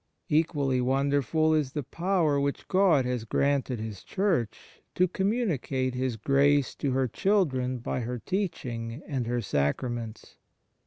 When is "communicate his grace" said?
5.07-6.73